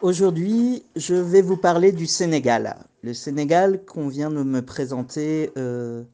[0.00, 2.76] Aujourd'hui, je vais vous parler du Sénégal.
[3.02, 6.04] Le Sénégal qu'on vient de me présenter euh,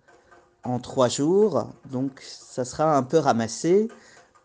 [0.62, 3.88] en trois jours, donc ça sera un peu ramassé,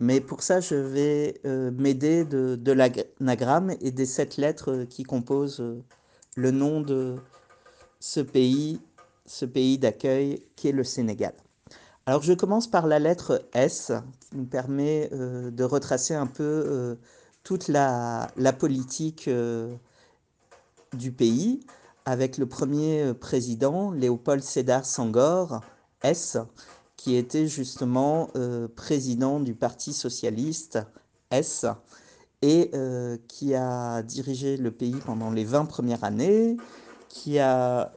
[0.01, 5.03] mais pour ça, je vais euh, m'aider de, de l'anagramme et des sept lettres qui
[5.03, 5.81] composent euh,
[6.35, 7.15] le nom de
[8.01, 8.81] ce pays,
[9.25, 11.33] ce pays d'accueil qui est le Sénégal.
[12.05, 16.97] Alors je commence par la lettre S, qui nous permet de retracer un peu
[17.49, 18.27] toute la,
[18.59, 19.73] politique euh,
[20.93, 21.61] du pays,
[22.05, 25.61] avec le premier euh, président, Léopold Sédar Senghor,
[26.03, 26.37] S,
[26.95, 30.77] qui était justement euh, président du Parti socialiste,
[31.31, 31.65] S,
[32.43, 32.69] et
[33.27, 36.55] qui a dirigé le pays pendant les 20 premières années,
[37.09, 37.91] qui a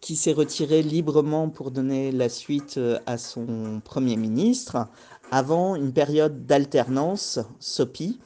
[0.00, 4.86] qui s'est retiré librement pour donner la suite à son Premier ministre,
[5.30, 8.18] avant une période d'alternance, SOPI,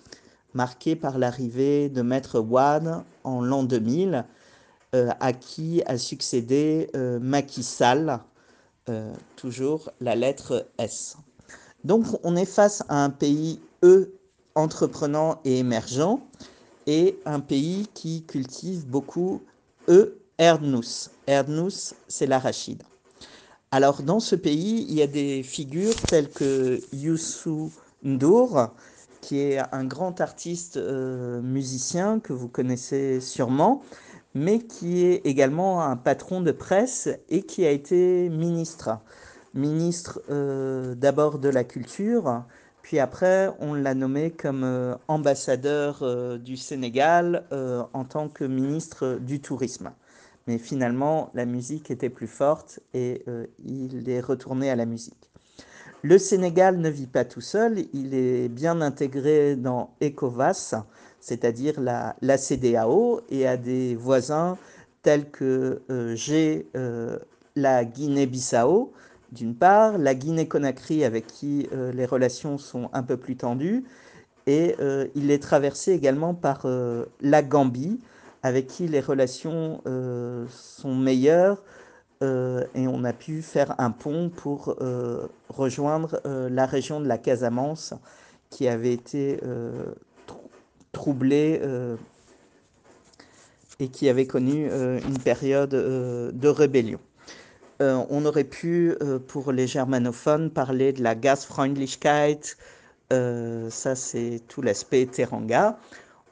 [0.54, 4.24] marquée par l'arrivée de Maître Wade en l'an 2000,
[4.94, 7.66] euh, à qui a succédé euh, Macky
[8.88, 11.16] euh, toujours la lettre S.
[11.84, 14.12] Donc on est face à un pays, E,
[14.54, 16.20] entreprenant et émergent,
[16.86, 19.42] et un pays qui cultive beaucoup
[19.88, 21.10] E, Erdnuss.
[21.26, 22.82] Erdnuss, c'est l'arachide.
[23.74, 28.68] Alors dans ce pays, il y a des figures telles que Youssou N'Dour,
[29.22, 33.80] qui est un grand artiste euh, musicien que vous connaissez sûrement,
[34.34, 38.98] mais qui est également un patron de presse et qui a été ministre.
[39.54, 42.44] Ministre euh, d'abord de la culture,
[42.82, 46.04] puis après on l'a nommé comme euh, ambassadeur
[46.38, 49.92] du Sénégal en tant que ministre du tourisme.
[50.46, 55.30] Mais finalement, la musique était plus forte et euh, il est retourné à la musique.
[56.02, 60.74] Le Sénégal ne vit pas tout seul, il est bien intégré dans ECOVAS,
[61.20, 64.58] c'est-à-dire la, la, CDAO, et a des voisins
[65.02, 67.18] tels que euh, j'ai euh,
[67.54, 68.92] la Guinée-Bissau,
[69.30, 73.84] d'une part, la Guinée-Conakry avec qui les relations sont un peu plus tendues,
[74.46, 74.76] et
[75.14, 76.66] il est traversé également par
[77.22, 77.98] la Gambie,
[78.42, 81.62] avec qui les relations euh, sont meilleures
[82.22, 87.18] euh, et on a pu faire un pont pour euh, rejoindre la région de la
[87.18, 87.94] Casamance
[88.50, 89.40] qui avait été
[90.92, 91.60] troublée
[93.80, 96.98] et qui avait connu une période de rébellion.
[97.80, 98.94] on aurait pu,
[99.26, 102.56] pour les germanophones, parler de la Gasfreundlichkeit,
[103.10, 105.78] ça c'est tout l'aspect teranga.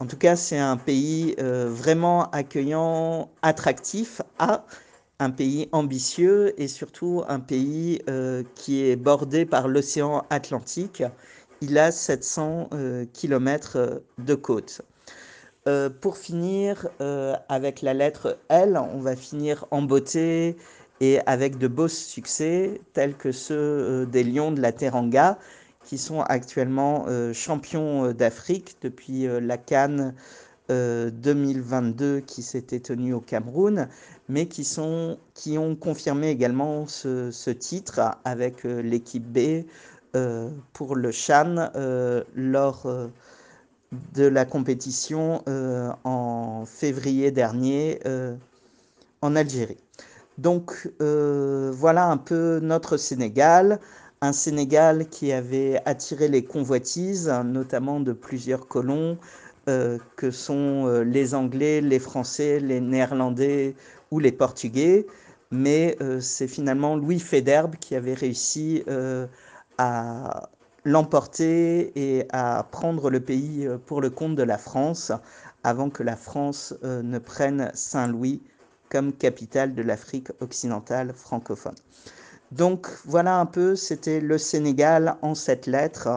[0.00, 4.64] En tout cas, c'est un pays euh, vraiment accueillant, attractif, à
[5.18, 11.02] un pays ambitieux et surtout un pays euh, qui est bordé par l'océan Atlantique.
[11.60, 14.80] Il a 700 euh, km de côte.
[16.00, 16.88] pour finir
[17.50, 20.56] avec la lettre L, on va finir en beauté
[21.00, 25.38] et avec de beaux succès tels que ceux des Lions de la Teranga
[25.84, 30.14] qui sont actuellement euh, champions euh, d'Afrique depuis euh, la Cannes
[30.68, 33.88] 2022 qui s'était tenue au Cameroun,
[34.28, 39.64] mais qui, sont, qui ont confirmé également ce, titre avec l'équipe B
[40.72, 41.72] pour le Chan
[42.36, 42.86] lors
[44.14, 45.42] de la compétition
[46.04, 47.98] en février dernier
[49.22, 49.82] en Algérie.
[50.38, 53.80] Donc voilà un peu notre Sénégal,
[54.22, 59.18] un Sénégal qui avait attiré les convoitises, notamment de plusieurs colons,
[59.68, 63.74] euh, que sont euh, les Anglais, les Français, les Néerlandais
[64.10, 65.06] ou les Portugais.
[65.50, 68.84] Mais euh, c'est finalement Louis Féderbe qui avait réussi
[69.78, 70.50] à
[70.84, 75.12] l'emporter et à prendre le pays pour le compte de la France
[75.64, 78.42] avant que la France ne prenne Saint-Louis
[78.90, 81.74] comme capitale de l'Afrique occidentale francophone.
[82.50, 86.08] Donc voilà un peu, c'était le Sénégal en sept lettres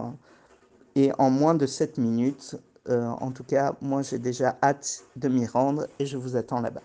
[0.96, 2.56] et en moins de sept minutes.
[2.90, 6.60] Euh, en tout cas, moi j'ai déjà hâte de m'y rendre et je vous attends
[6.60, 6.82] là-bas.